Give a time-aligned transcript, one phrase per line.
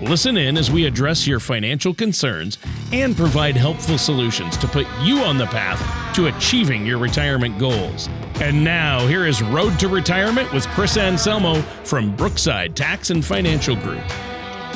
[0.00, 2.56] Listen in as we address your financial concerns
[2.92, 8.08] and provide helpful solutions to put you on the path to achieving your retirement goals.
[8.40, 13.74] And now, here is Road to Retirement with Chris Anselmo from Brookside Tax and Financial
[13.74, 14.04] Group.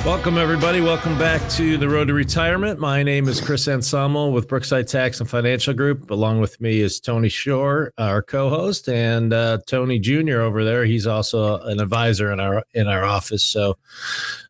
[0.04, 0.80] Welcome, everybody.
[0.80, 2.80] Welcome back to the Road to Retirement.
[2.80, 6.10] My name is Chris Anselmo with Brookside Tax and Financial Group.
[6.10, 10.40] Along with me is Tony Shore, our co-host, and uh, Tony Jr.
[10.40, 10.84] over there.
[10.84, 13.44] He's also an advisor in our in our office.
[13.44, 13.76] So,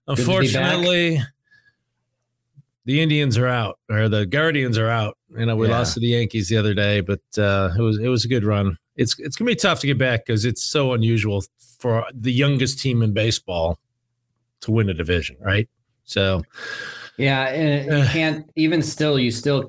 [0.07, 1.21] unfortunately,
[2.87, 5.19] the Indians are out, or the Guardians are out.
[5.37, 5.77] You know, we Yeah.
[5.79, 8.45] lost to the Yankees the other day, but uh, it was it was a good
[8.45, 8.79] run.
[8.97, 11.45] It's it's gonna be tough to get back because it's so unusual
[11.79, 13.79] for the youngest team in baseball
[14.63, 15.69] to win a division, right?
[16.05, 16.43] So
[17.19, 18.09] Yeah, and you eh.
[18.13, 19.19] can't even still.
[19.19, 19.69] You still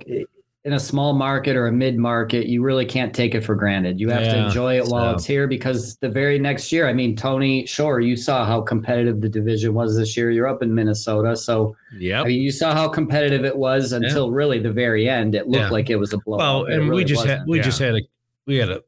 [0.65, 3.99] in a small market or a mid market, you really can't take it for granted.
[3.99, 6.87] You have to enjoy it while so- it's here because the very next year.
[6.87, 10.31] I mean, Tony, sure, you saw how competitive the division was this year.
[10.31, 14.59] You're up in Minnesota, so I mean, you saw how competitive it was until really
[14.59, 15.35] the very end.
[15.35, 15.69] It looked Yeah.
[15.69, 16.67] like it was a blowout.
[16.67, 17.63] well, and we just had we Yeah.
[17.63, 18.01] just had a
[18.47, 18.81] we had a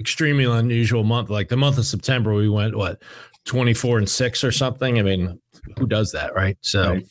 [0.00, 1.30] extremely unusual month.
[1.30, 3.00] Like the month of September, we went what
[3.44, 4.98] twenty four and six or something.
[4.98, 5.40] I mean,
[5.78, 6.56] who does that, right?
[6.62, 7.06] So, Right.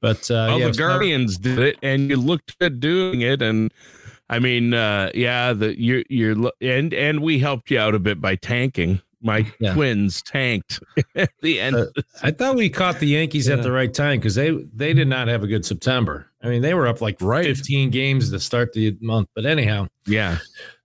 [0.00, 3.20] but uh, well, yeah, the it's not- Guardians did it, and you looked good doing
[3.22, 3.42] it.
[3.42, 3.72] And
[4.28, 8.20] I mean, uh, yeah, the you're you're and and we helped you out a bit
[8.20, 9.00] by tanking.
[9.22, 9.74] My Yeah.
[9.74, 10.80] twins tanked
[11.14, 11.76] at the end.
[11.76, 11.86] Uh,
[12.22, 15.28] I thought we caught the Yankees at the right time because they they did not
[15.28, 16.26] have a good September.
[16.42, 17.44] I mean, they were up like Right.
[17.44, 19.28] fifteen games to start the month.
[19.34, 20.38] But anyhow, yeah,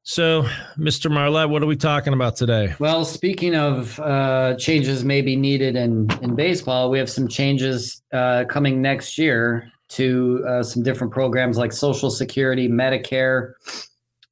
[0.07, 0.43] so
[0.77, 1.09] Mr.
[1.11, 2.75] Marlette, what are we talking about today?
[2.79, 8.45] Well, speaking of uh, changes maybe needed in, in baseball, we have some changes uh,
[8.47, 13.53] coming next year to uh, some different programs like Social Security, Medicare,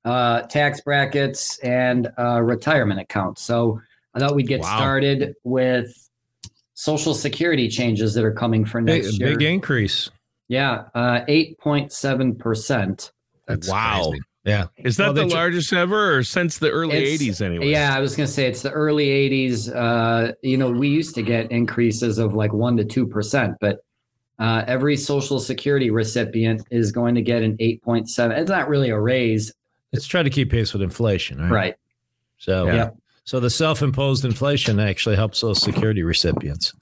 [0.05, 3.41] uh, tax brackets, and uh, retirement accounts.
[3.41, 3.81] So
[4.13, 4.77] I thought we'd get Wow.
[4.77, 6.09] started with
[6.75, 9.29] Social Security changes that are coming for Big, next year.
[9.37, 10.09] big increase.
[10.49, 13.11] Yeah, uh, 8.7%.
[13.47, 14.09] That's Wow.
[14.09, 14.21] crazy.
[14.45, 14.67] Yeah.
[14.77, 17.41] is that Well, they the tr- largest ever, or since the early It's- '80s?
[17.41, 17.69] Anyway.
[17.69, 19.69] Yeah, I was going to say it's the early 80s.
[19.69, 23.83] Uh, you know, we used to get increases of like 1% to 2%, but
[24.39, 28.37] uh, every Social Security recipient is going to get an 8.7.
[28.37, 29.53] It's not really a raise.
[29.93, 31.39] It's trying to keep pace with inflation.
[31.39, 31.51] Right.
[31.51, 31.75] Right.
[32.39, 32.75] So, Yeah.
[32.75, 32.97] Yep.
[33.23, 36.73] so the self-imposed inflation actually helps Social Security recipients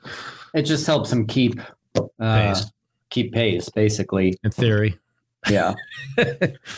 [0.55, 1.59] It just helps them keep
[1.95, 2.65] uh, Pace.
[3.11, 4.39] keep pace, basically.
[4.43, 4.97] in theory.
[5.49, 5.73] Yeah.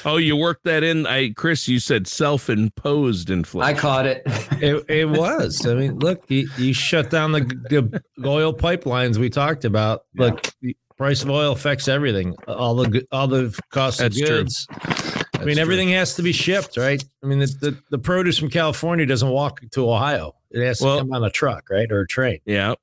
[0.05, 1.05] Oh, you worked that in.
[1.07, 3.75] I Chris, you said self-imposed inflation.
[3.75, 4.21] I caught it.
[4.61, 5.65] It, it was.
[5.65, 10.03] I mean, look, you, you shut down the, the oil pipelines we talked about.
[10.15, 12.35] Look, the price of oil affects everything.
[12.47, 14.37] All the good- all the cost That's of true.
[14.37, 14.67] goods.
[14.69, 15.61] I That's mean, true.
[15.61, 17.03] everything has to be shipped, right?
[17.23, 20.35] I mean, the, the, the produce from California doesn't walk to Ohio.
[20.51, 22.39] It has to Well- come on a truck, right, or a train.
[22.45, 22.75] Yeah.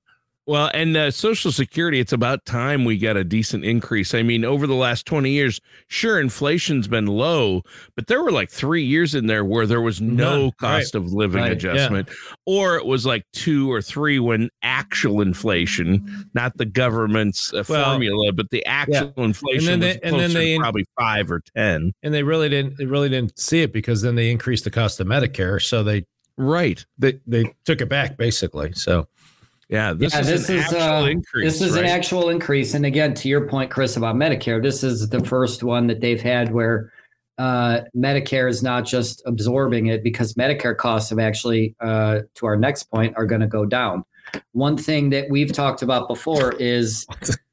[0.51, 4.15] Well, and uh, Social Security, it's about time we got a decent increase.
[4.15, 7.63] I mean, over the last 20 years, sure, inflation's been low,
[7.95, 10.51] but there were like three years in there where there was no None.
[10.59, 11.51] cost of living Right.
[11.63, 11.71] Yeah.
[11.71, 12.09] adjustment,
[12.47, 17.85] or it was like two or three when actual inflation, not the government's uh, Well,
[17.93, 21.43] formula, but the actual inflation And then was they- and then they- probably five or
[21.57, 21.93] 10.
[22.03, 22.77] And they really didn't.
[22.77, 26.07] They really didn't see it because then they increased the cost of Medicare, so they
[26.37, 26.85] Right.
[26.99, 28.73] they they took it back basically.
[28.73, 29.07] So
[29.71, 29.93] Yeah.
[29.93, 31.53] This Yeah, is this an is, actual uh, increase.
[31.53, 32.75] This is an actual increase.
[32.75, 36.21] And again, to your point, Chris, about Medicare, this is the first one that they've
[36.21, 36.93] had where
[37.39, 42.57] uh, Medicare is not just absorbing it because Medicare costs have actually, uh, to our
[42.57, 44.05] next point, are going to go down.
[44.53, 47.07] One thing that we've talked about before is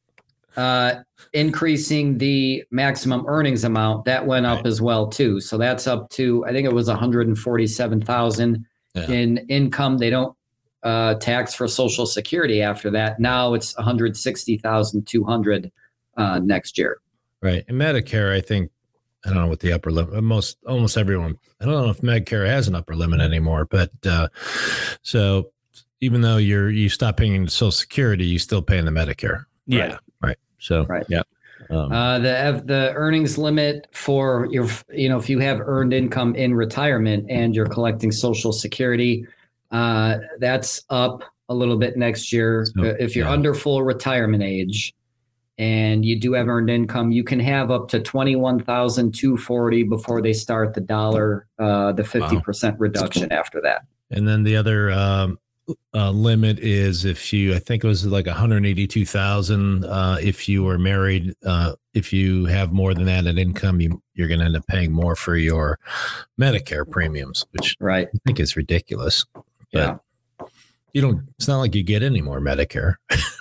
[0.57, 0.95] uh,
[1.33, 4.05] increasing the maximum earnings amount.
[4.05, 5.39] That went up as well too.
[5.39, 8.65] So that's up to I think it was 147,000
[8.95, 9.11] Yeah.
[9.11, 9.97] in income.
[9.99, 10.36] They don't
[10.83, 13.19] uh, tax for Social Security after that.
[13.19, 15.71] Now it's 160,200
[16.17, 16.99] uh, next year.
[17.41, 18.71] right, and Medicare, I think
[19.25, 20.23] I don't know what the upper limit.
[20.23, 21.37] Most almost everyone.
[21.59, 24.29] I don't know if Medicare has an upper limit anymore, but uh,
[25.01, 25.51] so
[25.99, 29.45] even though you're you stop paying into Social Security, you still paying the Medicare.
[29.65, 29.97] Yeah.
[30.21, 30.37] Right.
[30.59, 31.05] So Right.
[31.09, 31.23] Yeah.
[31.69, 36.35] Um, Uh, the the earnings limit for your you know if you have earned income
[36.35, 39.25] in retirement and you're collecting Social Security,
[39.71, 42.65] uh, that's up a little bit next year.
[42.65, 43.31] So, Uh, if you're yeah.
[43.33, 44.93] under full retirement age,
[45.59, 49.37] and you do have earned income, you can have up to twenty one thousand two
[49.37, 53.81] forty before they start the dollar, uh, the fifty percent reduction after that.
[54.11, 55.39] And then the other um,
[55.93, 59.83] uh, limit is if you, I think it was like 182,000.
[59.83, 64.01] Uh, if you were married, uh, if you have more than that in income, you,
[64.13, 65.77] you're going to end up paying more for your
[66.39, 68.07] Medicare premiums, which Right.
[68.13, 69.25] I think is ridiculous.
[69.71, 69.97] Yeah.
[70.93, 72.95] You don't, it's not like you get any more Medicare.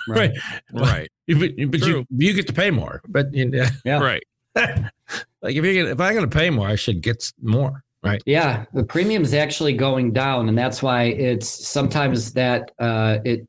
[0.07, 0.31] Right.
[0.73, 1.09] Right.
[1.27, 2.05] but but True.
[2.09, 3.01] you, you get to pay more.
[3.07, 3.99] But you know, Yeah.
[3.99, 4.23] Right.
[4.55, 7.83] like if you if I'm going to pay more, I should get more.
[8.03, 8.21] Right.
[8.25, 13.47] Yeah, the premium is actually going down, and that's why it's sometimes that uh, it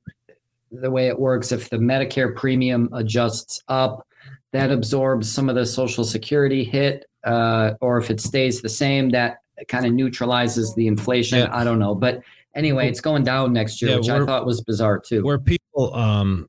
[0.73, 1.53] the way it works.
[1.53, 4.07] If the Medicare premium adjusts up,
[4.53, 9.11] that absorbs some of the Social Security hit, uh, or if it stays the same,
[9.11, 9.39] that
[9.69, 11.41] kind of neutralizes the inflation.
[11.41, 11.49] Yeah.
[11.53, 12.23] I don't know, but
[12.59, 15.23] anyway, it's going down next year, Yeah, which I thought was bizarre too.
[15.25, 16.47] where people um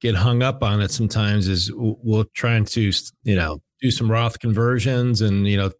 [0.00, 2.92] get hung up on it sometimes is we'll trying to
[3.22, 5.70] you know do some Roth conversions and you know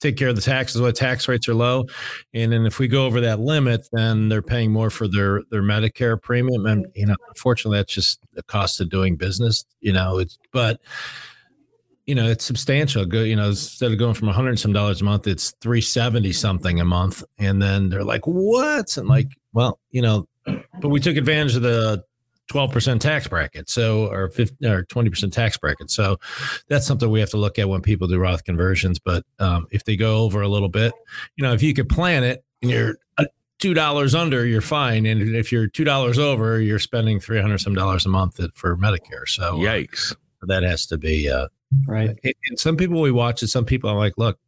[0.00, 1.84] take care of the taxes when tax rates are low
[2.34, 5.62] and then if we go over that limit then they're paying more for their their
[5.62, 10.18] Medicare premium and you know unfortunately that's just the cost of doing business you know
[10.18, 10.80] it's but
[12.06, 13.04] you know it's substantial.
[13.04, 16.80] Go you know instead of going from 100 some dollars a month it's 370 something
[16.80, 17.22] a month.
[17.38, 18.96] And then they're like what?
[18.96, 20.26] And like well you know
[20.80, 22.04] but we took advantage of the
[22.52, 25.90] 12% tax bracket so or 50 or 20% tax bracket.
[25.90, 26.16] So
[26.68, 29.00] that's something we have to look at when people do roth conversions.
[29.00, 30.92] But um, if they go over a little bit
[31.34, 33.24] you know if you could plan it and you're uh,
[33.58, 35.06] two dollars under you're fine.
[35.06, 39.26] And if you're two dollars over you're spending 300 some dollars a month for medicare.
[39.26, 40.14] So uh, Yikes.
[40.42, 41.48] that has to be uh
[41.86, 42.10] right.
[42.24, 44.38] and and some people we watch and some people I'm like, look,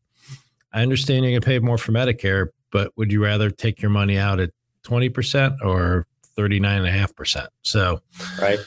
[0.72, 4.18] I understand you're gonna pay more for Medicare, but would you rather take your money
[4.18, 4.50] out at
[4.84, 7.46] 20% or 39.5%?
[7.62, 8.00] So
[8.40, 8.58] Right.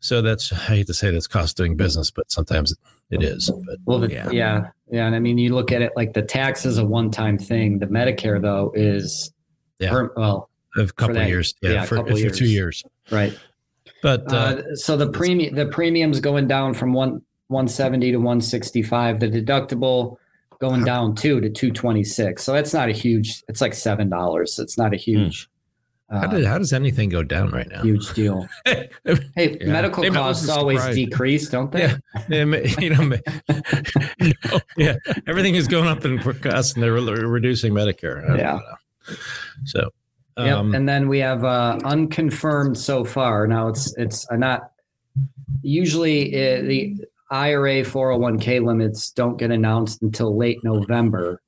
[0.00, 2.74] so that's I hate to say that's cost doing business, but sometimes
[3.10, 3.50] it is.
[3.66, 4.30] But Well, the, Yeah.
[4.30, 4.66] yeah.
[4.90, 7.78] yeah, And I mean, you look at it like the tax is a one-time thing.
[7.78, 9.32] The Medicare, though, is
[9.78, 9.90] Yeah.
[9.90, 11.54] per- well, a couple that- of years.
[11.62, 12.82] Yeah, yeah, a for, couple for two years.
[12.82, 12.84] years.
[13.10, 13.38] right.
[14.02, 19.20] But uh, Uh, so the premium, the premiums going down from one 170 to 165.
[19.20, 20.16] The deductible
[20.60, 22.42] going down too to 226.
[22.42, 23.42] So that's not a huge.
[23.48, 24.58] It's like seven dollars.
[24.58, 25.48] It's not a huge.
[26.10, 27.82] how, Uh, did, how does anything go down right now?
[27.82, 28.46] huge deal.
[29.34, 29.66] Hey, Yeah.
[29.72, 31.80] medical Maybe costs always decrease, don't they?
[31.80, 31.96] Yeah.
[32.28, 33.16] Yeah, ma- you know,
[34.76, 38.38] yeah, everything is going up in cost, and they're reducing Medicare.
[38.38, 38.58] Yeah.
[39.08, 39.16] know.
[39.64, 39.90] So,
[40.38, 40.56] Yep.
[40.56, 43.46] um, and then we have uh, unconfirmed so far.
[43.46, 44.70] Now it's it's not
[45.62, 46.96] usually uh, the
[47.34, 51.42] IRA 401k limits don't get announced until late November,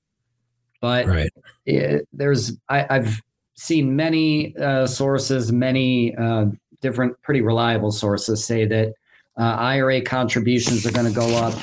[0.81, 1.31] but right.
[1.65, 3.21] it, there's I, I've
[3.55, 6.47] seen many uh, sources, many uh,
[6.81, 8.95] different pretty reliable sources say that
[9.39, 11.55] uh, IRA contributions are going to go up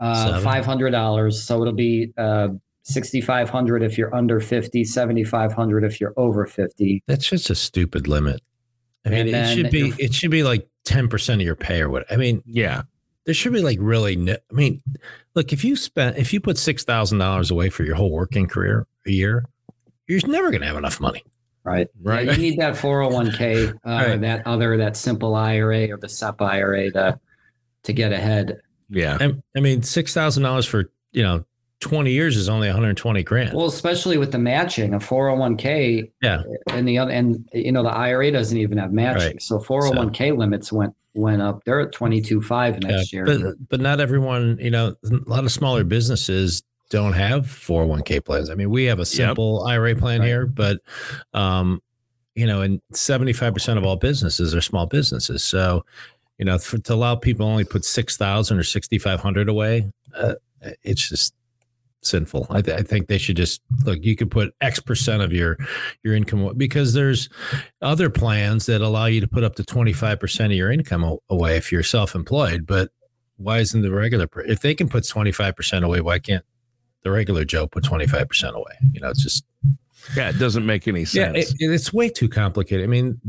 [0.00, 1.42] uh, five hundred dollars.
[1.42, 2.48] So it'll be uh,
[2.82, 7.02] sixty five hundred if you're under fifty, seventy five hundred if you're over fifty.
[7.06, 8.42] That's just a stupid limit.
[9.06, 11.80] I mean, And it should be it should be like ten percent of your pay
[11.80, 12.04] or what.
[12.12, 12.82] I mean, Yeah.
[13.26, 14.16] There should be like really.
[14.16, 14.82] No, I mean,
[15.34, 18.46] look if you spent if you put six thousand dollars away for your whole working
[18.46, 19.44] career a year,
[20.06, 21.22] you're never going to have enough money.
[21.62, 21.88] Right.
[22.02, 22.26] Right.
[22.26, 24.20] Yeah, you need that 401k, uh, Right.
[24.22, 27.20] that other, that simple IRA or the SEP IRA to,
[27.82, 28.60] to get ahead.
[28.88, 29.18] Yeah.
[29.20, 31.44] I, I mean, six thousand dollars for you know
[31.80, 33.54] twenty years is only one hundred twenty grand.
[33.54, 36.10] Well, especially with the matching, a 401k.
[36.22, 36.42] Yeah.
[36.68, 39.32] And the other, and you know, the IRA doesn't even have matching.
[39.32, 39.42] Right.
[39.42, 41.62] So 401k limits went, went up.
[41.64, 43.24] They're at 22.5 next year.
[43.24, 48.50] But but not everyone, you know, a lot of smaller businesses don't have 401k plans.
[48.50, 50.26] I mean, we have a simple IRA plan Right.
[50.26, 50.80] here, but
[51.34, 51.80] um,
[52.34, 55.44] you know, and 75% of all businesses are small businesses.
[55.44, 55.84] So,
[56.38, 60.34] you know, for, to allow people only put 6,000 or 6,500 away, uh,
[60.82, 61.34] it's just
[62.02, 62.46] sinful.
[62.50, 65.58] I, th- I think they should just look, you could put X percent of your,
[66.02, 67.28] your income because there's
[67.82, 71.70] other plans that allow you to put up to 25% of your income away if
[71.70, 72.90] you're self-employed, but
[73.36, 76.44] why isn't the regular, if they can put 25% away, why can't
[77.02, 78.72] the regular Joe put 25% away?
[78.92, 79.44] You know, it's just,
[80.16, 80.30] Yeah.
[80.30, 81.52] It doesn't make any yeah, sense.
[81.52, 82.84] it, it's way too complicated.
[82.84, 83.20] I mean,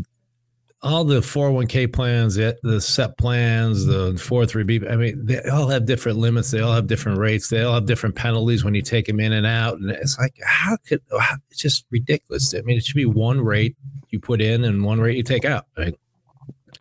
[0.83, 4.33] all the 401k plans, the, the SEP plans, the mm-hmm.
[4.33, 6.49] 403b, I mean, they all have different limits.
[6.49, 7.49] They all have different rates.
[7.49, 9.77] They all have different penalties when you take them in and out.
[9.77, 12.55] And it's like, how could, how, it's just ridiculous.
[12.55, 13.75] I mean, it should be one rate
[14.09, 15.67] you put in and one rate you take out.
[15.77, 15.95] Right?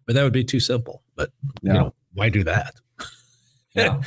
[0.07, 1.02] But that would be too simple.
[1.14, 1.30] But,
[1.61, 2.75] you know, why do that?
[3.73, 4.00] Yeah.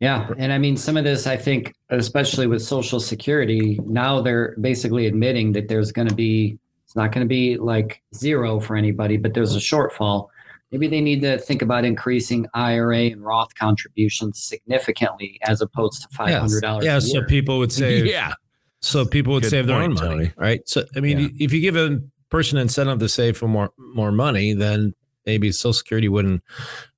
[0.00, 0.30] Yeah.
[0.38, 5.06] And I mean, some of this, I think, especially with Social Security, now they're basically
[5.06, 6.58] admitting that there's going to be,
[6.92, 10.28] it's not going to be like zero for anybody, but there's a shortfall.
[10.70, 16.08] maybe they need to think about increasing IRA and Roth contributions significantly as opposed to
[16.14, 16.84] five hundred dollars.
[16.84, 18.34] Yeah, so people would say, yeah.
[18.80, 20.32] So people would Good save their own money, Tony.
[20.36, 20.60] right?
[20.68, 21.28] So I mean, Yeah.
[21.40, 24.92] if you give a person incentive to save for more more money, then
[25.24, 26.42] maybe Social Security wouldn't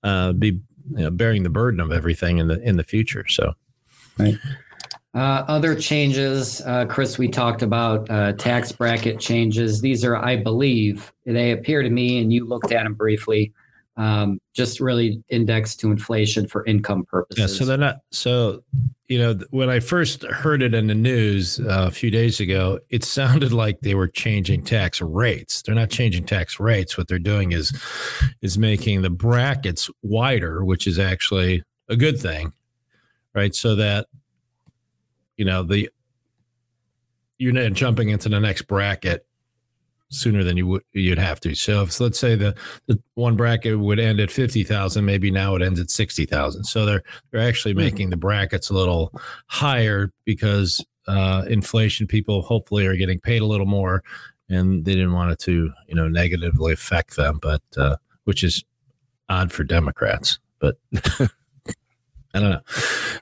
[0.02, 0.46] uh, be
[0.90, 3.26] you know, bearing the burden of everything in the in the future.
[3.28, 3.52] So
[5.14, 9.80] Uh, other changes, uh, Chris, we talked about uh, tax bracket changes.
[9.80, 13.52] These are, I believe, they appear to me, and you looked at them briefly,
[13.96, 17.40] um, just really indexed to inflation for income purposes.
[17.40, 17.98] yeah, so they're not.
[18.10, 18.64] So
[19.08, 22.80] you know, when I first heard it in the news uh, a few days ago,
[22.88, 25.62] it sounded like they were changing tax rates.
[25.62, 26.96] They're not changing tax rates.
[26.96, 27.72] What they're doing is
[28.40, 32.52] is making the brackets wider, which is actually a good thing,
[33.34, 33.54] right?
[33.54, 34.06] So that
[35.36, 35.90] you know the
[37.38, 39.26] you're jumping into the next bracket
[40.14, 41.54] sooner than you would you'd have to.
[41.54, 42.54] So if let's say the,
[42.86, 46.64] the one bracket would end at fifty thousand, maybe now it ends at sixty thousand.
[46.64, 49.12] So they're they're actually making the brackets a little
[49.46, 54.02] higher because uh, inflation people hopefully are getting paid a little more,
[54.48, 58.64] and they didn't want it to you know negatively affect them, but uh, which is
[59.28, 60.76] odd for Democrats, but.
[62.34, 62.60] I don't know.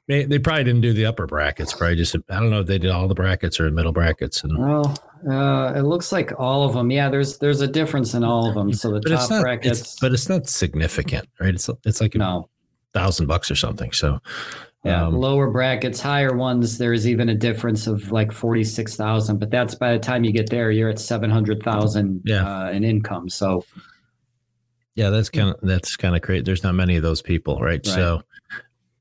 [0.09, 1.73] They, they probably didn't do the upper brackets.
[1.75, 4.43] Probably just I don't know if they did all the brackets or middle brackets.
[4.43, 4.97] And Well,
[5.29, 6.91] uh, it looks like all of them.
[6.91, 8.73] Yeah, there's there's a difference in all of them.
[8.73, 9.43] So the but top not.
[9.43, 11.55] brackets, It's, but it's not significant, right?
[11.55, 12.49] It's it's like a no,
[12.95, 13.93] thousand bucks or something.
[13.93, 14.19] So
[14.85, 16.79] yeah, um, lower brackets, higher ones.
[16.79, 20.33] There's even a difference of like forty six thousand, but that's by the time you
[20.33, 22.65] get there, you're at seven hundred thousand Yeah.
[22.65, 23.29] uh, in income.
[23.29, 23.65] So
[24.95, 26.45] yeah, that's kind of that's kind of great.
[26.45, 27.85] There's not many of those people, right?
[27.87, 28.23] So,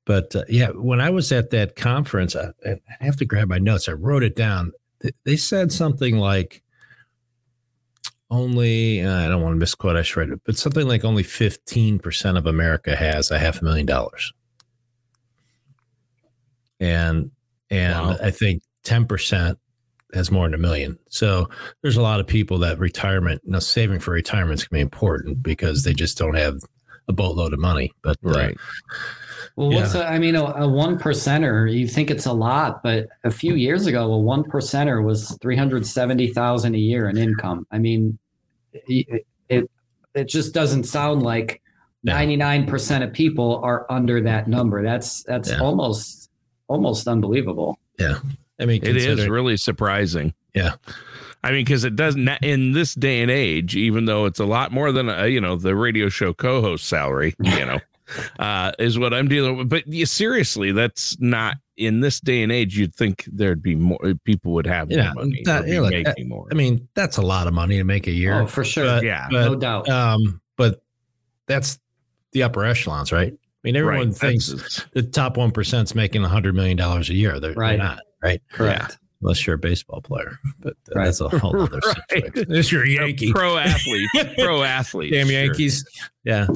[0.05, 3.59] but uh, yeah, when I was at that conference, I, I have to grab my
[3.59, 3.87] notes.
[3.87, 4.71] I wrote it down.
[4.99, 6.63] They, they said something like
[8.29, 9.95] only uh, I don't want to misquote.
[9.97, 13.61] I should write it, but something like only fifteen percent of America has a half
[13.61, 14.33] a million dollars,
[16.79, 17.31] and
[17.69, 18.17] and Wow.
[18.23, 19.57] I think ten percent
[20.13, 20.97] has more than a million.
[21.09, 21.47] So
[21.81, 24.75] there's a lot of people that retirement, you know, saving for retirement is going to
[24.75, 26.57] be important because they just don't have
[27.07, 27.91] a boatload of money.
[28.01, 28.57] But uh, Right.
[29.55, 31.71] Well, what's a, I mean, a, a one percenter?
[31.71, 35.55] You think it's a lot, but a few years ago, a one percenter was three
[35.57, 37.67] hundred seventy thousand a year in income.
[37.71, 38.17] I mean,
[38.73, 39.69] it it,
[40.13, 41.61] it just doesn't sound like
[42.03, 42.13] Yeah.
[42.13, 44.81] ninety nine percent of people are under that number.
[44.83, 45.59] That's that's Yeah.
[45.59, 46.29] almost
[46.67, 47.77] almost unbelievable.
[47.99, 48.19] Yeah.
[48.59, 50.33] I mean, It is really surprising.
[50.53, 50.73] Yeah.
[51.43, 54.71] I mean, because it doesn't in this day and age, even though it's a lot
[54.71, 57.79] more than a, you know the radio show co-host salary, you know,
[58.39, 59.69] uh, is what I'm dealing with.
[59.69, 62.77] But yeah, seriously, that's not in this day and age.
[62.77, 65.79] You'd think there'd be more people would have Yeah, more money, that- or be yeah,
[65.81, 66.47] look, making more.
[66.51, 68.41] I mean, that's a lot of money to make a year.
[68.41, 69.89] Oh, for sure, But- yeah, but, no doubt.
[69.89, 70.83] um, but
[71.47, 71.79] that's
[72.33, 73.33] the upper echelons, right?
[73.33, 74.15] I mean, everyone right.
[74.15, 77.39] thinks That's- the top one percent's making a hundred million dollars a year.
[77.39, 77.77] They're, Right.
[77.77, 78.41] they're not, right?
[78.51, 78.97] Correct.
[79.23, 81.05] Unless you're a baseball player, but uh, Right.
[81.05, 81.95] that's a whole other Right.
[82.09, 82.45] situation.
[82.49, 85.35] Unless you're a Yankee, pro athlete, pro athlete, damn sure.
[85.35, 85.85] Yankees,
[86.23, 86.47] yeah.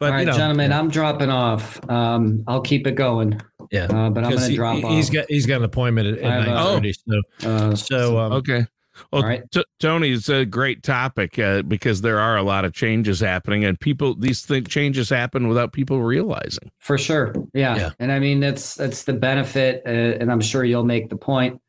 [0.00, 1.78] But All right, you know, gentlemen, I'm dropping off.
[1.90, 3.38] Um, I'll keep it going,
[3.70, 4.92] yeah, uh, but I'm 'Cause going to he, drop off.
[4.92, 6.92] has got he's got an appointment at, I at have a- nine thirty.
[6.92, 8.66] So uh, so um, Okay.
[9.12, 9.50] Well, All right.
[9.50, 13.64] T- Tony, it's a great topic uh, because there are a lot of changes happening,
[13.64, 16.70] and people these th- changes happen without people realizing.
[16.80, 17.34] For sure.
[17.54, 17.76] Yeah.
[17.76, 17.90] Yeah.
[17.98, 19.82] And I mean, that's, that's the benefit.
[19.86, 21.60] Uh, and I'm sure you'll make the point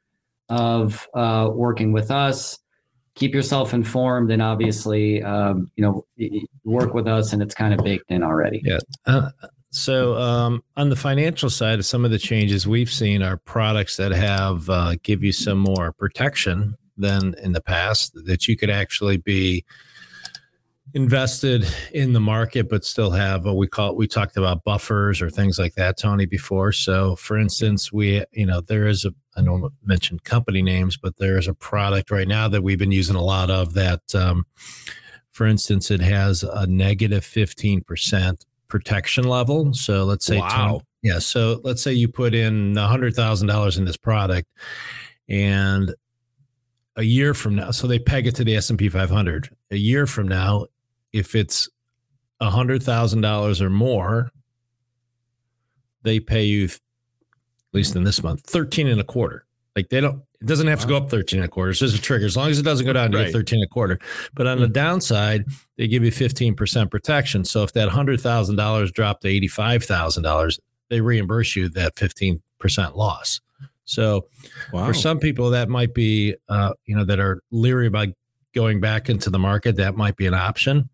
[0.50, 2.57] of uh, working with us.
[3.15, 6.05] Keep yourself informed and obviously, um, you know,
[6.63, 8.61] work with us and it's kind of baked in already.
[8.63, 8.77] Yeah.
[9.05, 9.29] Uh,
[9.71, 13.95] so um, on the financial side of some of the changes we've seen are products
[13.97, 18.69] that have uh, give you some more protection than in the past that you could
[18.69, 19.63] actually be
[20.93, 25.29] invested in the market but still have what we call we talked about buffers or
[25.29, 29.41] things like that tony before so for instance we you know there is a i
[29.41, 33.15] don't mention company names but there is a product right now that we've been using
[33.15, 34.45] a lot of that um,
[35.31, 40.50] for instance it has a negative 15% protection level so let's say Wow.
[40.50, 44.47] Tony- yeah so let's say you put in $100000 in this product
[45.29, 45.93] and
[46.97, 50.27] a year from now so they peg it to the s&p 500 a year from
[50.27, 50.65] now
[51.13, 51.69] if it's
[52.41, 54.31] $100000 or more
[56.03, 56.67] they pay you
[57.71, 59.45] at least in this month 13 and a quarter.
[59.75, 61.69] Like they don't it doesn't have to go up 13 and a quarter.
[61.71, 62.25] It's just a trigger.
[62.25, 63.31] As long as it doesn't go down to Right.
[63.31, 63.99] 13 and a quarter.
[64.33, 65.45] But on the downside
[65.77, 67.45] they give you 15% protection.
[67.45, 70.59] So if that $100000 dropped to $85000
[70.89, 72.41] they reimburse you that 15%
[72.95, 73.39] loss.
[73.85, 74.27] So
[74.73, 74.87] Wow.
[74.87, 78.09] for some people that might be uh, you know that are leery about
[78.53, 80.89] going back into the market that might be an option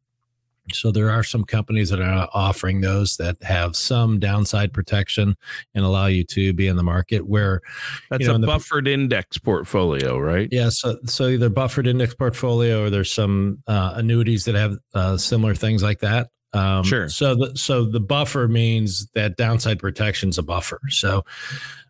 [0.74, 5.36] So there are some companies that are offering those that have some downside protection
[5.74, 7.62] and allow you to be in the market where
[8.10, 10.50] that's you know, a the- buffered index portfolio, right?
[10.52, 15.18] yeah, so so either buffered index portfolio or there's some uh, annuities that have uh,
[15.18, 16.30] similar things like that.
[16.54, 17.10] Um, Sure.
[17.10, 20.80] So the so the buffer means that downside protection is a buffer.
[20.90, 21.24] So,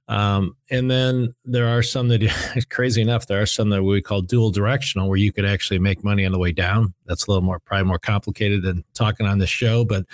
[0.08, 4.22] um, and then there are some that, crazy enough, there are some that we call
[4.22, 6.94] dual directional, where you could actually make money on the way down.
[7.06, 10.06] That's a little more probably more complicated than talking on the show, but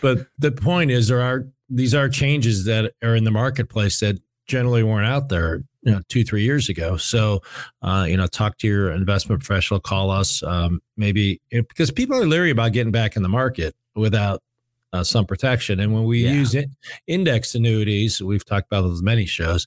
[0.00, 4.20] but the point is there are these are changes that are in the marketplace that
[4.46, 7.42] generally weren't out there you know two three years ago so
[7.82, 12.26] uh, you know talk to your investment professional call us um, maybe because people are
[12.26, 14.40] leery about getting back in the market without
[14.96, 16.32] uh, some protection and when we Yeah.
[16.32, 16.70] use it,
[17.06, 19.66] index annuities we've talked about those many shows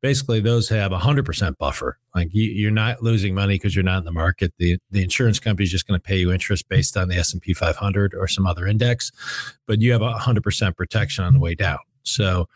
[0.00, 3.98] basically those have a 100% buffer like you, you're not losing money because you're not
[3.98, 6.96] in the market the the insurance company is just going to pay you interest based
[6.96, 9.10] on the s&p 500 or some other index
[9.66, 12.48] but you have a 100% protection on the way down so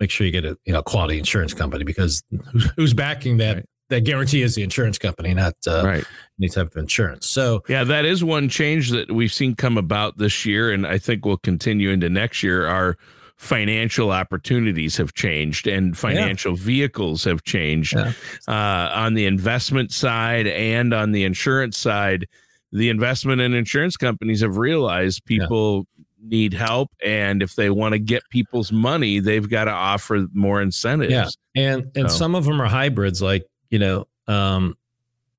[0.00, 3.56] make sure you get a you know quality insurance company because who's, who's backing that
[3.56, 3.66] Right.
[3.92, 6.04] That guarantee is the insurance company not uh, right.
[6.40, 10.18] any type of insurance so Yeah, that is one change that we've seen come about
[10.18, 12.66] this year, and I think will continue into next year.
[12.66, 12.96] Our
[13.36, 18.12] financial opportunities have changed, and financial vehicles have changed Yeah.
[18.46, 22.26] uh, on the investment side and on the insurance side.
[22.72, 25.86] The investment and insurance companies have realized people
[26.24, 30.62] need help, and if they want to get people's money, they've got to offer more
[30.62, 31.10] incentives.
[31.12, 31.28] Yeah.
[31.56, 34.76] and and So- some of them are hybrids like you know um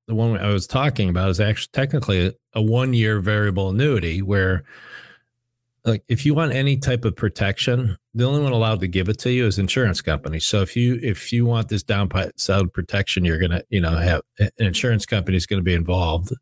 [0.06, 4.64] the one i was talking about is actually technically a, one year variable annuity where
[5.86, 9.18] like if you want any type of protection the only one allowed to give it
[9.18, 10.46] to you is insurance companies.
[10.46, 14.50] So if you if you want this downside protection you're gonna you know have an
[14.58, 16.32] insurance company is going to be involved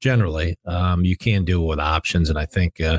[0.00, 0.56] generally.
[0.64, 2.30] Um, you can do it with options.
[2.30, 2.98] And i think uh,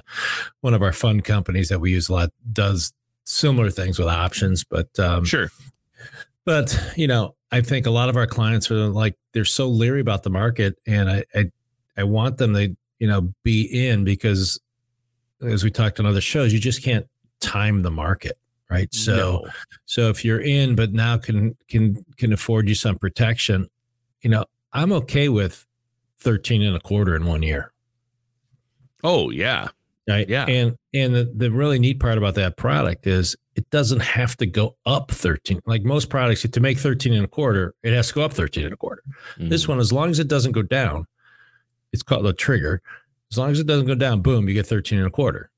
[0.61, 4.63] one of our fund companies that we use a lot does similar things with options
[4.63, 5.49] but um, Sure.
[6.45, 10.01] But you know, I think a lot of our clients are like they're so leery
[10.01, 11.51] about the market, and I I,
[11.97, 14.59] I want them to you know be in because
[15.41, 17.07] as we talked on other shows, you just can't
[17.39, 18.37] time the market,
[18.69, 18.93] right?
[18.93, 19.47] So No.
[19.85, 23.67] so if you're in, but now can can can afford you some protection,
[24.21, 25.65] you know, I'm okay with
[26.19, 27.71] thirteen and a quarter in one year.
[29.03, 29.69] Oh yeah.
[30.09, 30.27] Right.
[30.27, 30.45] Yeah.
[30.45, 34.45] And and the, the really neat part about that product is it doesn't have to
[34.45, 35.61] go up 13.
[35.65, 38.65] Like most products, to make 13 and a quarter, it has to go up 13
[38.65, 39.03] and a quarter.
[39.37, 39.71] This Mm-hmm.
[39.73, 41.05] one, as long as it doesn't go down,
[41.93, 42.81] it's called a trigger.
[43.31, 45.51] As long as it doesn't go down, boom, you get 13 and a quarter.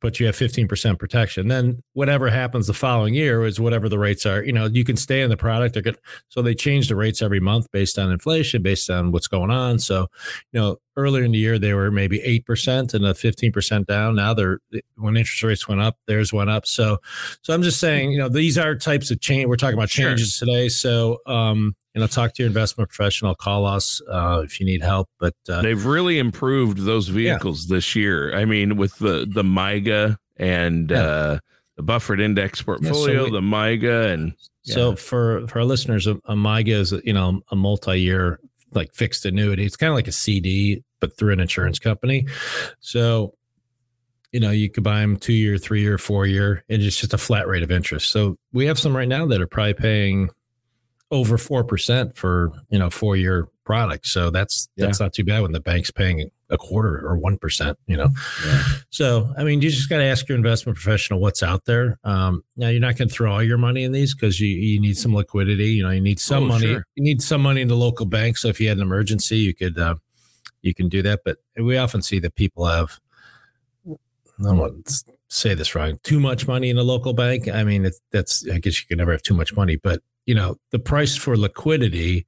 [0.00, 1.46] But you have 15% protection.
[1.46, 4.42] Then whatever happens the following year is whatever the rates are.
[4.42, 5.74] You know, you can stay in the product.
[5.74, 5.96] They're good.
[6.28, 9.78] So they change the rates every month based on inflation, based on what's going on.
[9.78, 10.08] So,
[10.50, 14.16] you know, earlier in the year they were maybe 8% and a 15% down.
[14.16, 14.58] Now they're
[14.96, 16.66] when interest rates went up, theirs went up.
[16.66, 16.98] So
[17.42, 19.46] so I'm just saying, you know, these are types of change.
[19.46, 20.08] We're talking about Sure.
[20.10, 20.68] changes today.
[20.68, 24.82] So um, you know, talk to your investment professional, call us uh, if you need
[24.82, 25.08] help.
[25.18, 28.34] But uh, They've really improved those vehicles this year.
[28.34, 30.96] I mean, with the the MYGA and Yeah.
[31.02, 31.38] uh,
[31.76, 36.34] the buffered index portfolio, we- the MYGA, and So for for our listeners, a, a
[36.34, 38.38] MYGA is you know a multi-year
[38.74, 39.64] like fixed annuity.
[39.64, 42.26] It's kind of like a CD, but through an insurance company.
[42.80, 43.34] So
[44.32, 47.14] you know you could buy them two year, three year, four year, and it's just
[47.14, 48.10] a flat rate of interest.
[48.10, 50.30] So we have some right now that are probably paying
[51.10, 54.10] over four percent for you know four year products.
[54.10, 57.76] So that's that's not too bad when the bank's paying a quarter or one percent.
[57.86, 58.10] You know.
[58.46, 58.62] Yeah.
[58.90, 61.98] So, I mean, you just got to ask your investment professional what's out there.
[62.04, 64.80] Um, now, you're not going to throw all your money in these because you, you
[64.80, 65.70] need some liquidity.
[65.70, 66.66] You know, you need some Oh, money.
[66.66, 66.84] sure.
[66.94, 68.36] You need some money in the local bank.
[68.38, 69.96] So, if you had an emergency, you could uh,
[70.60, 71.20] you can do that.
[71.24, 73.00] But we often see that people have.
[73.88, 75.98] I don't want to say this wrong.
[76.02, 77.48] Too much money in a local bank.
[77.48, 80.34] I mean, it's, that's I guess you can never have too much money, but you
[80.34, 82.26] know, the price for liquidity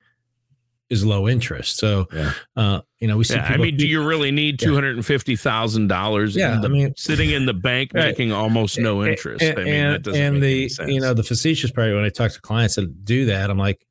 [0.90, 1.78] is low interest.
[1.78, 2.32] So, Yeah.
[2.56, 3.34] uh, you know, we see.
[3.36, 6.36] yeah, I mean, do you really need two hundred and fifty thousand dollars?
[6.36, 8.06] Yeah, I mean- sitting in the bank Right.
[8.06, 9.42] making almost no interest.
[9.42, 10.90] And, I mean, and, that doesn't and make the any sense.
[10.90, 13.86] you know the facetious part when I talk to clients that do that, I'm like,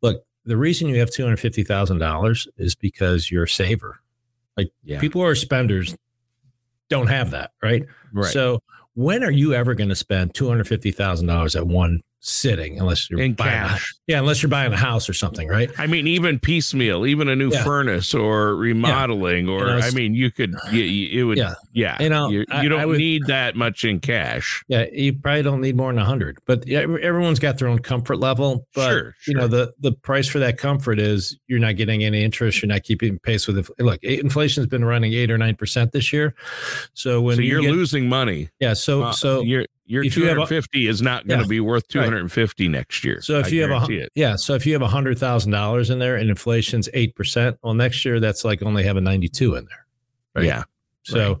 [0.00, 4.00] look, the reason you have two hundred fifty thousand dollars is because you're a saver.
[4.84, 5.94] yeah, People who are spenders
[6.88, 7.84] don't have that, right?
[8.12, 8.32] right.
[8.32, 8.62] So
[8.94, 12.78] when are you ever going to spend two hundred fifty thousand dollars at one sitting
[12.78, 13.94] unless you're In buying a- cash.
[14.06, 15.70] yeah, unless you're buying a house or something, right?
[15.76, 17.64] I mean, even piecemeal, even a new Yeah.
[17.64, 21.54] furnace or remodeling, or You know, I mean, you could, you, you- it would, Yeah.
[21.72, 24.62] yeah, You know, you, I- you don't I would- need that much in cash.
[24.68, 28.18] Yeah, you probably don't need more than a hundred, but everyone's got their own comfort
[28.18, 28.66] level.
[28.74, 32.22] But Sure, you know, the the price for that comfort is you're not getting any
[32.22, 32.62] interest.
[32.62, 33.68] You're not keeping pace with it.
[33.80, 36.34] Look, inflation's been running eight or nine percent this year.
[36.94, 38.48] So when so you you're get- losing money.
[38.60, 41.44] yeah, so Uh, so your your if you have a- 250 is not going to
[41.44, 41.48] Yeah.
[41.48, 42.04] be worth Right.
[42.04, 43.20] 250 next year.
[43.20, 44.10] So if I you have a it.
[44.14, 47.56] yeah, so if you have a hundred thousand dollars in there and inflation's eight percent,
[47.62, 49.86] well, next year that's like only having ninety two in there.
[50.34, 50.44] right.
[50.46, 50.62] yeah,
[51.04, 51.40] So,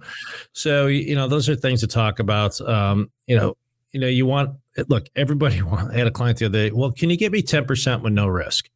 [0.52, 2.60] so you know, those are things to talk about.
[2.60, 3.56] Um, you know,
[3.92, 4.56] you know, you want
[4.88, 5.06] look.
[5.16, 6.70] Everybody want, I had a client the other day.
[6.72, 8.68] Well, can you give me ten percent with no risk?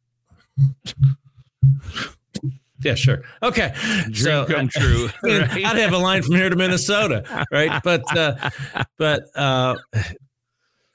[2.83, 3.23] Yeah, sure.
[3.43, 3.73] Okay.
[4.11, 5.09] dream come true.
[5.23, 5.65] Right?
[5.65, 7.81] I'd have a line from here to Minnesota, right?
[7.83, 8.49] But, uh,
[8.97, 9.75] but, uh,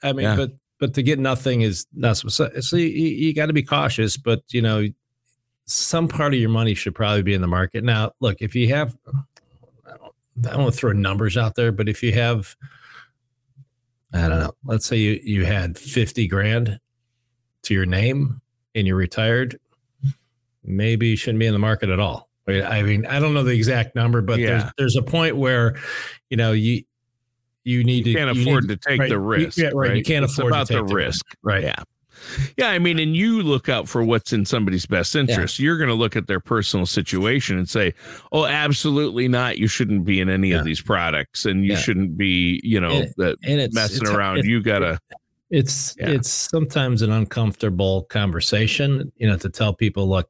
[0.01, 0.35] I mean, Yeah.
[0.35, 2.27] but, but to get nothing is not so.
[2.29, 4.17] So you, you got to be cautious.
[4.17, 4.85] But you know,
[5.65, 7.85] some part of your money should probably be in the market.
[7.85, 10.13] Now, look, if you have, I don't,
[10.45, 12.53] I don't want to throw numbers out there, but if you have,
[14.13, 16.79] I don't know, let's say you you had fifty grand
[17.63, 18.41] to your name
[18.75, 19.57] and you're retired,
[20.63, 22.29] maybe you shouldn't be in the market at all.
[22.47, 24.47] I mean, I don't know the exact number, but Yeah.
[24.47, 25.75] there's there's a point where,
[26.29, 26.83] you know, you
[27.63, 29.57] you need you to can't you afford need- to take right, the you- risk.
[29.57, 31.25] yeah, right, you can't It's afford to about take the the risk.
[31.41, 31.63] right.
[31.63, 31.75] Yeah.
[32.57, 35.59] Yeah, I mean, and you look out for what's in somebody's best interest.
[35.59, 37.93] You're going to look at their personal situation and say,
[38.31, 39.57] "Oh, absolutely not.
[39.57, 40.59] You shouldn't be in any Yeah.
[40.59, 41.77] of these products, and you Yeah.
[41.79, 44.39] shouldn't be, you know, And- that and it's messing it's- around.
[44.39, 44.99] it- you gotta,
[45.49, 46.09] It's Yeah.
[46.09, 50.27] it's sometimes an uncomfortable conversation, you know, to tell people, look,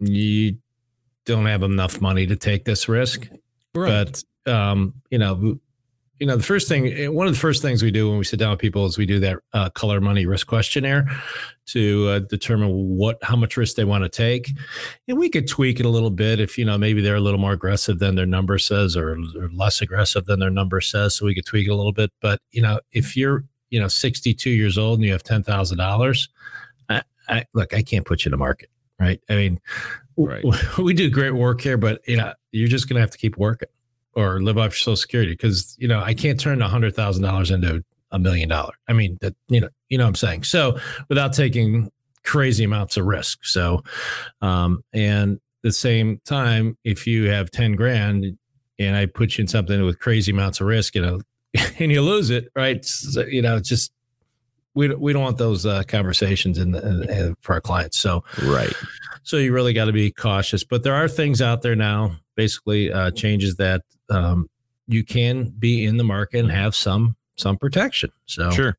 [0.00, 0.58] you
[1.24, 3.28] don't have enough money to take this risk.
[3.72, 5.58] But um, you know,
[6.18, 8.38] you know, the first thing, one of the first things we do when we sit
[8.38, 11.06] down with people is we do that uh, color money risk questionnaire
[11.66, 14.50] to uh, determine what how much risk they want to take,
[15.08, 17.40] and we could tweak it a little bit if you know maybe they're a little
[17.40, 21.26] more aggressive than their number says, or, or less aggressive than their number says, so
[21.26, 22.10] we could tweak it a little bit.
[22.22, 25.76] But you know, if you're you know 62 years old and you have ten thousand
[25.76, 26.30] dollars,
[26.88, 29.20] I, I look, I can't put you in the market, right?
[29.28, 29.60] I mean,
[30.16, 30.44] Right.
[30.78, 33.68] we do great work here, but you know, you're just gonna have to keep working
[34.14, 37.22] or live off your social security because you know I can't turn a hundred thousand
[37.22, 38.72] dollars into a million dollar.
[38.88, 40.44] I mean that you know you know what I'm saying.
[40.44, 40.78] So
[41.08, 41.90] without taking
[42.24, 43.44] crazy amounts of risk.
[43.44, 43.82] So
[44.40, 48.38] um and the same time, if you have ten grand
[48.78, 51.20] and I put you in something with crazy amounts of risk, you know,
[51.78, 52.84] and you lose it, right?
[52.84, 53.92] So, you know, it's just
[54.76, 57.98] we don't, we don't want those uh, conversations in, the, in, in for our clients.
[57.98, 58.72] So right.
[59.22, 60.62] so you really got to be cautious.
[60.62, 64.48] But there are things out there now, basically uh, changes that um,
[64.86, 68.12] you can be in the market and have some some protection.
[68.26, 68.76] So Sure.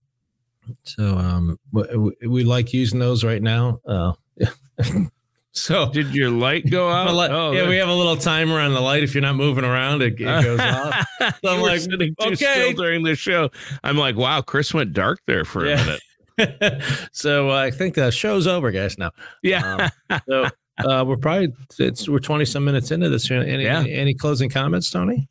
[0.84, 3.80] So um, we, we like using those right now.
[3.86, 4.14] Uh,
[5.60, 5.90] so.
[5.92, 7.14] Did your light go out?
[7.14, 9.04] light- Oh, yeah, there- we have a little timer on the light.
[9.04, 11.06] If you're not moving around, it, it goes off.
[11.20, 12.36] You I'm like, sitting too okay.
[12.36, 13.50] still during the show.
[13.84, 16.02] I'm like, wow, Chris went dark there for a minute.
[17.12, 18.98] so uh, I think the show's over, guys.
[18.98, 19.90] Now, Yeah.
[20.30, 20.46] so
[20.86, 23.32] uh, we're probably it's we're twenty some minutes into this.
[23.32, 23.84] Any Yeah.
[23.84, 25.28] any closing comments, Tony?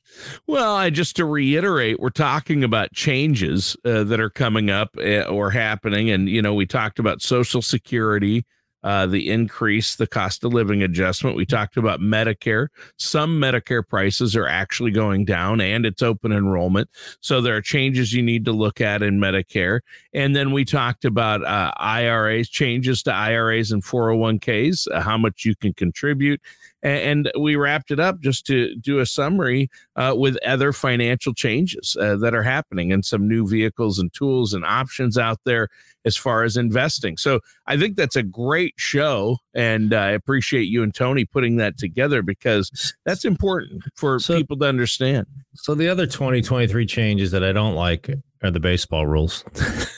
[0.48, 5.20] Well, I just to reiterate, we're talking about changes uh, that are coming up uh,
[5.22, 8.44] or happening, and you know, we talked about Social Security,
[8.86, 11.36] uh, the increase, the cost of living adjustment.
[11.36, 12.68] We talked about Medicare.
[12.98, 16.88] Some Medicare prices are actually going down, and it's open enrollment,
[17.20, 19.80] so there are changes you need to look at in Medicare.
[20.14, 25.44] And then we talked about uh, IRAs, changes to IRAs and 401ks, uh, how much
[25.44, 26.40] you can contribute.
[26.86, 31.34] And, and we wrapped it up just to do a summary uh, with other financial
[31.34, 35.68] changes uh, that are happening and some new vehicles and tools and options out there
[36.04, 37.16] as far as investing.
[37.16, 39.38] So I think that's a great show.
[39.52, 44.56] And I appreciate you and Tony putting that together because that's important for So- people
[44.58, 45.26] to understand.
[45.54, 48.08] So the other 2023 changes that I don't like
[48.44, 49.44] are the baseball rules.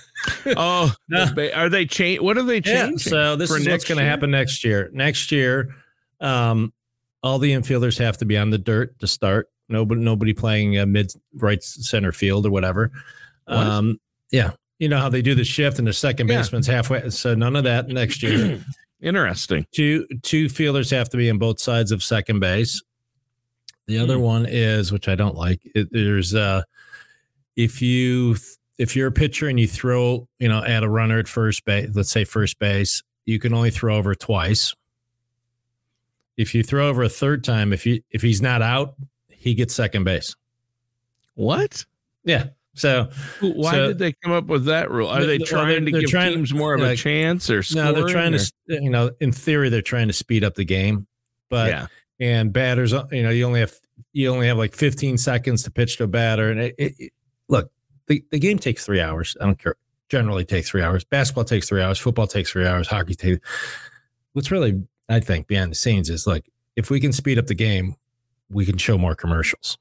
[0.57, 1.27] Oh, no.
[1.55, 2.21] are they change?
[2.21, 2.99] What are they changing?
[2.99, 4.91] So this is what's going to happen next year.
[4.93, 5.75] Next year,
[6.21, 6.73] um,
[7.23, 9.49] all the infielders have to be on the dirt to start.
[9.69, 12.91] Nobody, nobody playing uh, mid right center field or whatever.
[13.47, 13.57] What?
[13.59, 14.01] Um,
[14.31, 16.39] yeah, you know how they do the shift and the second Yeah.
[16.39, 17.11] baseman's halfway.
[17.11, 18.63] So none of that next year.
[19.03, 19.65] Interesting.
[19.73, 22.83] two two fielders have to be on both sides of second base.
[23.87, 24.23] The other Hmm.
[24.23, 25.61] one is, which I don't like.
[25.75, 26.63] It, there's uh,
[27.57, 28.37] if you
[28.79, 31.91] if you're a pitcher and you throw, you know, at a runner at first base,
[31.95, 34.75] let's say first base, you can only throw over twice.
[36.39, 38.95] If you throw over a third time, if you if he's not out,
[39.29, 40.35] he gets second base.
[41.35, 41.85] What?
[42.25, 42.47] Yeah.
[42.75, 45.09] So why so, did they come up with that rule?
[45.09, 48.35] Are they trying to give trying, teams more of a chance or No, they're trying
[48.35, 48.39] or?
[48.39, 48.53] to.
[48.69, 51.07] You know, in theory, they're trying to speed up the game,
[51.49, 51.87] but yeah.
[52.21, 53.75] and batters, uh, you know, you only have
[54.13, 57.13] you only have like 15 seconds to pitch to a batter, and it, it, it,
[57.49, 57.71] look,
[58.07, 59.37] the the game takes three hours.
[59.41, 59.75] I don't care.
[60.09, 61.05] Generally, takes three hours.
[61.05, 61.99] Basketball takes three hours.
[61.99, 62.87] Football takes three hours.
[62.87, 63.47] Hockey takes.
[64.35, 67.55] What's really, I think, behind the scenes is like if we can speed up the
[67.55, 67.97] game,
[68.51, 69.79] we can show more commercials.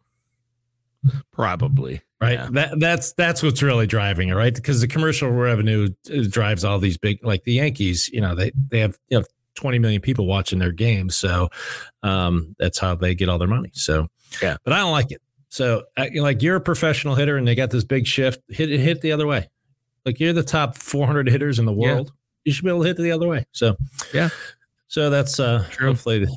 [1.31, 2.33] Probably right.
[2.33, 2.49] Yeah.
[2.51, 4.53] That that's that's what's really driving it, right?
[4.53, 5.89] Because the commercial revenue
[6.29, 8.09] drives all these big, like the Yankees.
[8.11, 11.49] You know, they they have you know 20 million people watching their games, so
[12.03, 13.71] um, that's how they get all their money.
[13.73, 14.07] So
[14.41, 15.21] yeah, but I don't like it.
[15.49, 18.41] So like you're a professional hitter, and they got this big shift.
[18.49, 19.49] Hit it, hit the other way.
[20.05, 22.07] Like you're the top 400 hitters in the world.
[22.07, 22.13] Yeah.
[22.45, 23.45] You should be able to hit the other way.
[23.51, 23.75] So
[24.13, 24.29] yeah.
[24.87, 25.87] So that's uh, True.
[25.87, 26.27] hopefully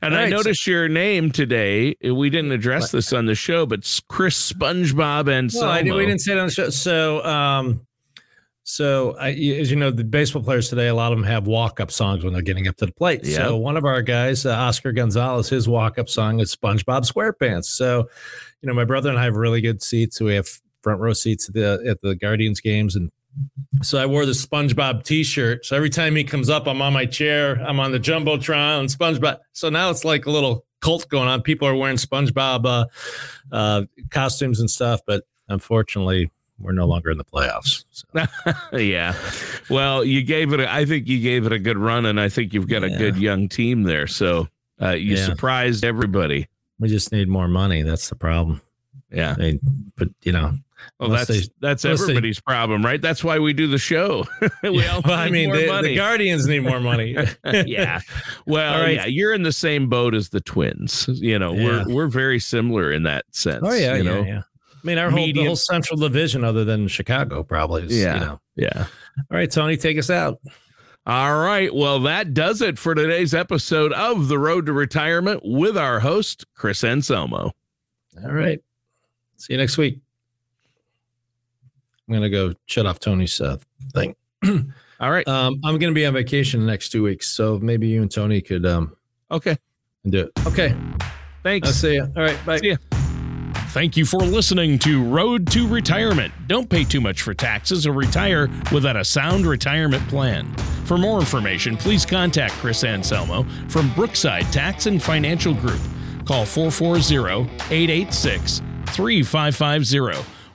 [0.00, 1.96] and I noticed your name today.
[2.02, 2.92] We didn't address what?
[2.92, 6.46] this on the show, but Chris SpongeBob and well, I, we didn't say it on
[6.46, 6.70] the show.
[6.70, 7.86] So, um,
[8.64, 11.90] so I, as you know, the baseball players today, a lot of them have walk-up
[11.90, 13.24] songs when they're getting up to the plate.
[13.24, 13.36] Yep.
[13.36, 17.64] So one of our guys, uh, Oscar Gonzalez, his walk-up song is SpongeBob SquarePants.
[17.64, 18.08] So,
[18.60, 20.20] you know, my brother and I have really good seats.
[20.20, 20.46] We have
[20.82, 23.10] front row seats at the at the Guardians games, and
[23.82, 25.64] so I wore the SpongeBob T-shirt.
[25.66, 27.54] So every time he comes up, I'm on my chair.
[27.54, 29.38] I'm on the jumbotron and SpongeBob.
[29.52, 31.42] So now it's like a little cult going on.
[31.42, 32.86] People are wearing SpongeBob uh,
[33.54, 37.84] uh, costumes and stuff, but unfortunately, we're no longer in the playoffs.
[37.90, 38.06] So.
[38.78, 39.14] yeah.
[39.68, 40.60] Well, you gave it.
[40.60, 42.94] A, I think you gave it a good run, and I think you've got yeah.
[42.94, 44.06] a good young team there.
[44.06, 44.48] So
[44.80, 45.24] uh, you yeah.
[45.24, 46.48] surprised everybody.
[46.78, 47.82] We just need more money.
[47.82, 48.60] That's the problem.
[49.10, 49.34] Yeah.
[49.36, 49.60] I mean,
[49.96, 50.54] but you know,
[50.98, 53.00] well, that's they, that's everybody's they, problem, right?
[53.00, 54.26] That's why we do the show.
[54.62, 57.16] we all well, I mean, the, the, Guardians need more money.
[57.44, 58.00] yeah.
[58.46, 58.94] Well, right.
[58.94, 61.08] yeah, you're in the same boat as the Twins.
[61.08, 61.64] You know, yeah.
[61.64, 63.62] we're we're very similar in that sense.
[63.64, 64.22] Oh yeah, you yeah, know?
[64.22, 64.42] yeah.
[64.82, 67.84] I mean, our whole, whole Central Division, other than Chicago, probably.
[67.84, 68.14] Is, yeah.
[68.14, 68.40] You know.
[68.56, 68.86] Yeah.
[69.18, 70.40] All right, Tony, take us out.
[71.04, 71.74] All right.
[71.74, 76.46] Well, that does it for today's episode of The Road to Retirement with our host,
[76.54, 77.52] Chris Anselmo.
[78.22, 78.60] All right.
[79.36, 79.98] See you next week.
[82.08, 83.56] I'm gonna go shut off Tony's uh,
[83.94, 84.14] thing.
[85.00, 85.26] All right.
[85.26, 88.40] Um, I'm gonna be on vacation the next two weeks, so maybe you and Tony
[88.40, 88.96] could um
[89.30, 89.56] okay
[90.08, 90.32] do it.
[90.46, 90.76] Okay.
[91.42, 91.68] Thanks.
[91.68, 92.02] I'll see you.
[92.16, 92.46] All right.
[92.46, 92.58] Bye.
[92.58, 92.76] See ya.
[93.72, 96.32] Thank you for listening to Road to Retirement.
[96.46, 100.52] Don't pay too much for taxes or retire without a sound retirement plan.
[100.84, 105.80] For more information, please contact Chris Anselmo from Brookside Tax and Financial Group.
[106.26, 107.16] Call 440
[107.74, 110.41] 886 3550